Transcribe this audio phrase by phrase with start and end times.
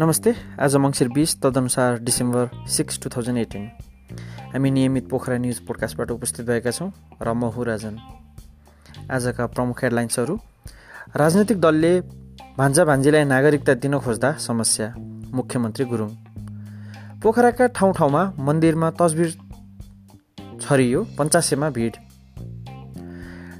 [0.00, 3.64] नमस्ते आज मङ्सिर बिस तदनुसार December six two thousand eighteen
[4.54, 6.90] हामी नियमित पोखरा न्युज पोडकास्टबाट उपस्थित भएका छौँ
[7.22, 7.94] र म हुँ राजन।
[9.12, 10.34] आजका प्रमुख हेडलाइन्सहरू
[11.16, 11.92] राजनैतिक दलले
[12.58, 14.88] भान्जा भान्जीलाई नागरिकता दिन खोज्दा समस्या
[15.36, 16.10] मुख्यमन्त्री गुरुङ।
[17.20, 19.28] पोखराका ठाउँ ठाउँमा मन्दिरमा तस्बिर
[20.60, 21.94] छरियो पञ्चासेमा भिड।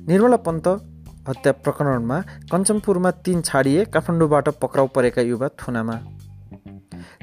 [0.08, 0.66] निर्मला पन्त
[1.28, 2.20] हत्या प्रकरणमा
[2.52, 5.96] कञ्चनपुरमा तिन छाडिए काठमाडौँबाट पक्राउ परेका युवा थुनामा।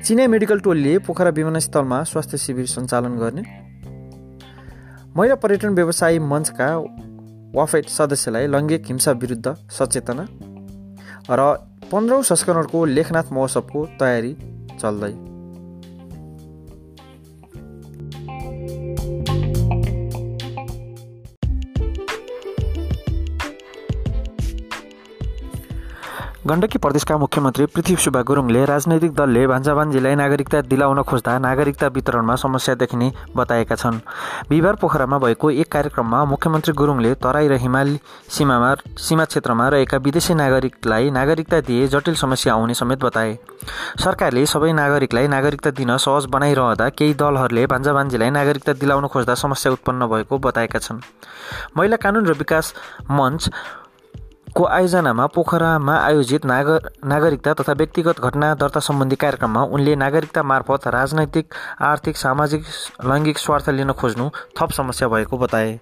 [0.05, 3.43] चिनिया मेडिकल टोलीले पोखरा विमानस्थलमा स्वास्थ्य शिविर सञ्चालन गर्ने।
[5.17, 6.69] महिला पर्यटन व्यवसायी मञ्चका
[7.55, 10.25] वाफेट सदस्यलाई लैङ्गिक हिंसा विरुद्ध सचेतना
[11.31, 11.41] र
[11.91, 14.33] पन्ध्रौँ संस्करणको लेखनाथ महोत्सवको तयारी
[14.81, 15.34] चल्दै।
[26.47, 32.75] गण्डकी प्रदेशका मुख्यमन्त्री पृथ्वी सुब्बा गुरुङले राजनैतिक दलले भान्जाभान्जीलाई नागरिकता दिलाउन खोज्दा नागरिकता वितरणमा समस्या
[32.75, 33.97] देखिने बताएका छन्।
[34.49, 37.97] बिहिबार पोखरामा भएको एक कार्यक्रममा मुख्यमन्त्री गुरुङले तराई र हिमाली
[38.29, 43.37] सीमामा सीमा क्षेत्रमा रहेका विदेशी नागरिकलाई नागरिकता दिए जटिल समस्या आउने समेत बताए।
[44.03, 50.07] सरकारले सबै नागरिकलाई नागरिकता दिन सहज बनाइरहँदा केही दलहरूले भान्जाभान्जीलाई नागरिकता दिलाउन खोज्दा समस्या उत्पन्न
[50.13, 51.01] भएको बताएका छन्।
[51.77, 52.73] महिला कानुन र विकास
[53.11, 53.49] मञ्च
[54.55, 60.87] को आयोजनामा पोखरामा आयोजित नागर नागरिकता तथा व्यक्तिगत घटना दर्ता सम्बन्धी कार्यक्रममा उनले नागरिकता मार्फत
[60.87, 62.63] राजनैतिक आर्थिक सामाजिक
[63.05, 65.79] लैङ्गिक स्वार्थ लिन खोज्नु थप समस्या भएको बताए।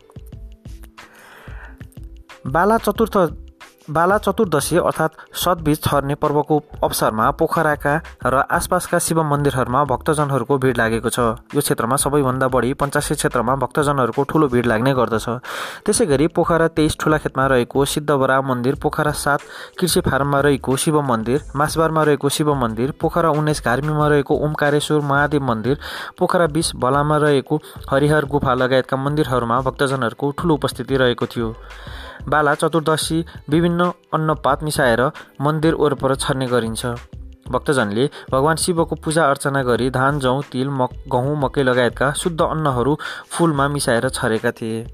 [2.48, 3.18] बाला चतुर्थ
[3.84, 7.96] बाला चतुर्दशी अर्थात् सतबीज छर्ने पर्वको अवसरमा पोखराका
[8.26, 11.20] र आसपासका शिव मन्दिरहरूमा भक्तजनहरूको भिड लागेको छ।
[11.52, 15.28] यो क्षेत्रमा सबैभन्दा बढी पञ्चासी क्षेत्रमा भक्तजनहरूको ठुलो भिड लाग्ने गर्दछ।
[15.84, 19.40] त्यसै गरी पोखरा तेइस ठुलाखेतमा रहेको सिद्धबरा मन्दिर पोखरा सात
[19.80, 25.44] कृषि फार्ममा रहेको शिव मन्दिर मासबारमा रहेको शिव मन्दिर पोखरा उन्नाइस घार्मीमा रहेको ओमकारेश्वर महादेव
[25.44, 25.78] मन्दिर
[26.20, 27.60] पोखरा बिस भलामा रहेको
[27.92, 31.54] हरिहर गुफा लगायतका मन्दिरहरूमा भक्तजनहरूको ठुलो उपस्थिति रहेको थियो।
[32.24, 33.20] बाला चतुर्दशी
[33.50, 35.02] विभिन्न अन्नपात मिसाएर
[35.42, 36.86] मन्दिर वरपर छर्ने गरिन्छ।
[37.52, 42.98] भक्तजनले भगवान् शिवको पूजा अर्चना गरी धान जौँ तिल मक गहुँ मकै लगायतका शुद्ध अन्नहरू
[43.32, 44.86] फुलमा मिसाएर छरेका थिए।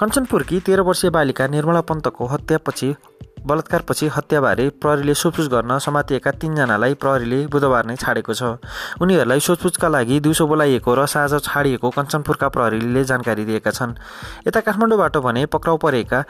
[0.00, 2.94] कञ्चनपुरकी तेह्र वर्षीय बालिका निर्मला पन्तको हत्यापछि
[3.46, 8.42] बलात्कारपछि हत्याबारे प्रहरीले सोधपुछ गर्न समातिएका तीनजनालाई प्रहरीले बुधबार नै छाडेको छ।
[9.02, 13.94] उनीहरूलाई सोधपुछका लागि दिउँसो बोलाइएको र साँझ छाडिएको कञ्चनपुरका प्रहरीले जानकारी दिएका छन्।
[14.46, 16.24] यता काठमाडौँबाट भने पक्राउ परेका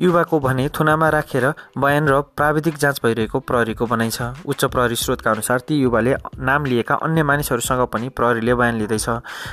[0.00, 1.46] युवाको भने थुनामा राखेर
[1.78, 6.64] बयान र प्राविधिक जाँच भइरहेको प्रहरीको भनाइ छ। उच्च प्रहरी स्रोतका अनुसार ती युवाले नाम
[6.64, 9.08] लिएका अन्य मानिसहरूसँग पनि प्रहरीले बयान लिँदैछ।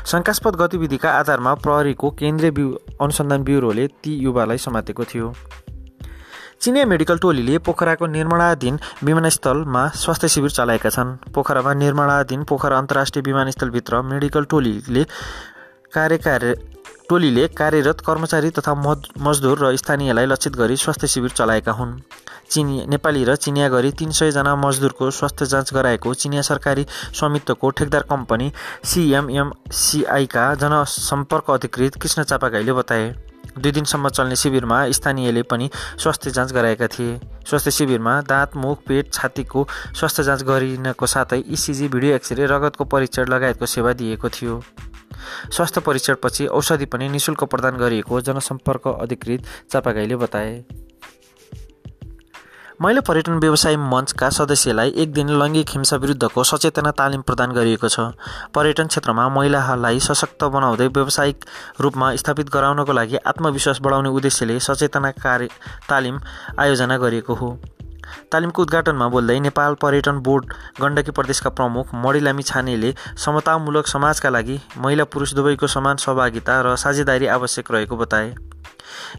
[0.06, 2.52] शङ्कास्पद गतिविधिका आधारमा प्रहरीको केन्द्रीय
[3.02, 5.34] अनुसन्धान ब्युरोले ती युवालाई समातेको थियो।
[6.62, 14.02] चिनिया मेडिकल टोलीले पोखराको निर्माणाधीन विमानस्थलमा स्वास्थ्य शिविर चलाएका छन्। पोखरामा निर्माणाधीन पोखरा अन्तर्राष्ट्रिय विमानस्थलभित्र
[14.02, 15.04] मेडिकल टोलीले
[15.94, 16.56] कार्यकार्य
[17.10, 18.74] टोलीले कार्यरत कर्मचारी तथा
[19.20, 21.94] मजदुर र स्थानीयलाई लक्षित गरी स्वास्थ्य शिविर चलाएका हुन्।
[22.52, 26.86] चिनी नेपाली र चिनिया गरी तिन सयजना मजदुरको स्वास्थ्य जाँच गराएको चिनिया सरकारी
[27.18, 28.52] स्वामित्वको ठेकदार कम्पनी
[28.86, 33.08] सिएमएमसिआईका जनसम्पर्क अधिकृत कृष्ण चापागाईले बताए
[33.58, 39.14] दुई दिनसम्म चल्ने शिविरमा स्थानीयले पनि स्वास्थ्य जाँच गराएका थिए। स्वास्थ्य शिविरमा दाँत मुख पेट
[39.14, 44.62] छातीको स्वास्थ्य जाँच गरिनको साथै इसिजी भिडियो एक्सरे रगतको परीक्षण लगायतको सेवा दिएको थियो।
[45.52, 50.64] स्वास्थ्य परीक्षणपछि औषधि पनि निशुल्क प्रदान गरिएको जनसम्पर्क अधिकृत चापागाईले बताए।
[52.82, 58.00] महिला पर्यटन व्यवसाय मञ्चका सदस्यलाई एक दिन लैङ्गिक हिंसा विरुद्धको सचेतना तालिम प्रदान गरिएको छ।
[58.56, 61.46] पर्यटन क्षेत्रमा महिलाहरूलाई सशक्त बनाउँदै व्यावसायिक
[61.82, 65.50] रूपमा स्थापित गराउनको लागि आत्मविश्वास बढाउने उद्देश्यले सचेतना कार्य
[65.90, 66.20] तालिम
[66.60, 67.60] आयोजना गरिएको हो।
[68.32, 72.94] तालिमको उद्घाटनमा बोल्दै नेपाल पर्यटन बोर्ड गण्डकी प्रदेशका प्रमुख मणिलामी छानेले
[73.26, 78.34] समतामूलक समाजका लागि महिला पुरुष दुवैको समान सहभागिता र साझेदारी आवश्यक रहेको बताए।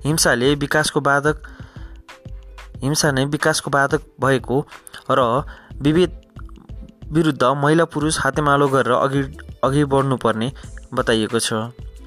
[0.05, 1.37] हिंसाले विकासको बाधक
[2.83, 4.65] हिंसा नै विकासको बाधक भएको
[5.11, 5.21] र
[5.83, 6.17] विभेद
[7.13, 9.23] विरुद्ध महिला पुरुष हातेमालो गरेर अघि
[9.65, 10.53] अघि बढ्नुपर्ने
[10.95, 11.53] बताइएको छ।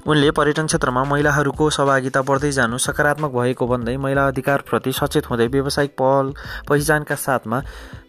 [0.06, 5.92] उनले पर्यटन क्षेत्रमा महिलाहरूको सहभागिता बढ्दै जानु सकारात्मक भएको भन्दै महिला अधिकारप्रति सचेत हुँदै व्यावसायिक
[5.96, 6.32] पहल
[6.68, 7.60] पहिचानका साथमा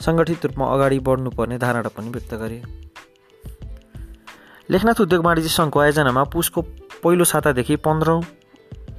[0.05, 2.59] सङ्गठित रूपमा अगाडि बढ्नुपर्ने धारणा पनि व्यक्त गरे।
[4.69, 6.61] लेखनाथ उद्योग वाणिज्य सङ्घको आयोजनामा पुसको
[7.03, 8.21] पहिलो सातादेखि पन्ध्रौँ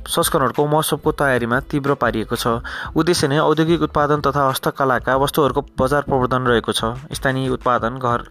[0.06, 2.62] संस्करणको महोत्सवको तयारीमा तीव्र पारिएको छ।
[2.94, 8.24] उद्देश्य नै औद्योगिक उत्पादन तथा हस्तकलाका वस्तुहरूको बजार प्रवर्धन रहेको छ। स्थानीय उत्पादन घर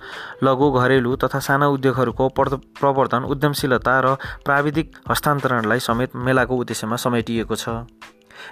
[0.44, 2.30] लघु घरेलु तथा साना उद्योगहरूको
[2.80, 7.70] प्रवर्धन उद्यमशीलता र प्राविधिक हस्तान्तरणलाई समेत मेलाको उद्देश्यमा समेटिएको छ।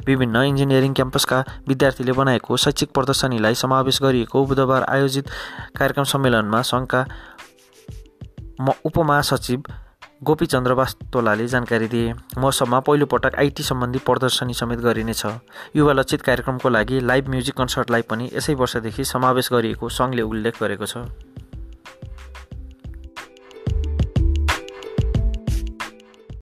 [0.07, 5.25] विभिन्न इन्जिनियरिङ क्याम्पसका विद्यार्थीले बनाएको शैक्षिक प्रदर्शनीलाई समावेश गरिएको बुधबार आयोजित
[5.77, 7.01] कार्यक्रम सम्मेलनमा सङ्घका
[8.85, 9.63] उपमहासचिव
[10.23, 15.25] गोपीचन्द्र वास्तोलाले जानकारी दिए महोत्सवमा पहिलोपटक आइटी सम्बन्धी प्रदर्शनी समेत गरिनेछ
[15.75, 20.85] युवा लक्षित कार्यक्रमको लागि लाइभ म्युजिक कन्सर्टलाई पनि यसै वर्षदेखि समावेश गरिएको सङ्घले उल्लेख गरेको
[20.85, 21.03] छ।